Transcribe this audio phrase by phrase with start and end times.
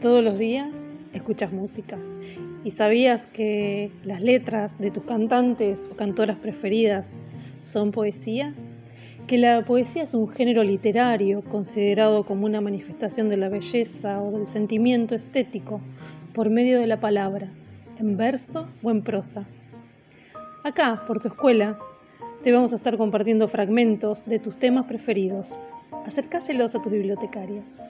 [0.00, 1.96] Todos los días escuchas música.
[2.64, 7.18] ¿Y sabías que las letras de tus cantantes o cantoras preferidas
[7.60, 8.52] son poesía?
[9.28, 14.32] Que la poesía es un género literario considerado como una manifestación de la belleza o
[14.32, 15.80] del sentimiento estético
[16.34, 17.48] por medio de la palabra,
[17.98, 19.46] en verso o en prosa.
[20.64, 21.78] Acá, por tu escuela,
[22.42, 25.56] te vamos a estar compartiendo fragmentos de tus temas preferidos.
[26.04, 27.80] Acércaselos a tus bibliotecarias.